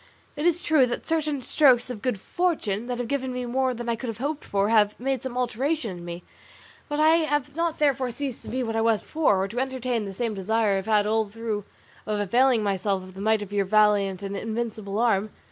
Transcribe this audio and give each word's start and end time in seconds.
It 0.35 0.47
is 0.47 0.63
true 0.63 0.87
that 0.87 1.07
certain 1.07 1.43
strokes 1.43 1.91
of 1.91 2.01
good 2.01 2.19
fortune, 2.19 2.87
that 2.87 2.97
have 2.97 3.07
given 3.07 3.31
me 3.31 3.45
more 3.45 3.71
than 3.71 3.87
I 3.87 3.95
could 3.95 4.07
have 4.07 4.17
hoped 4.17 4.43
for, 4.43 4.69
have 4.69 4.99
made 4.99 5.21
some 5.21 5.37
alteration 5.37 5.95
in 5.95 6.03
me; 6.03 6.23
but 6.89 6.99
I 6.99 7.17
have 7.17 7.55
not 7.55 7.77
therefore 7.77 8.09
ceased 8.09 8.41
to 8.41 8.49
be 8.49 8.63
what 8.63 8.75
I 8.75 8.81
was 8.81 9.03
before, 9.03 9.43
or 9.43 9.47
to 9.47 9.59
entertain 9.59 10.05
the 10.05 10.13
same 10.15 10.33
desire 10.33 10.71
I 10.71 10.75
have 10.77 10.87
had 10.87 11.05
all 11.05 11.27
through 11.29 11.65
of 12.07 12.19
availing 12.19 12.63
myself 12.63 13.03
of 13.03 13.13
the 13.13 13.21
might 13.21 13.43
of 13.43 13.53
your 13.53 13.65
valiant 13.65 14.23
and 14.23 14.35
invincible 14.35 14.97
arm. 14.97 15.29